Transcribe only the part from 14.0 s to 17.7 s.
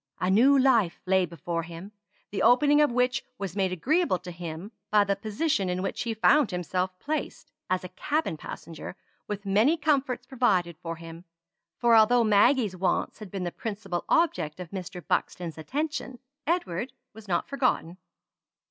object of Mr. Buxton's attention, Edward was not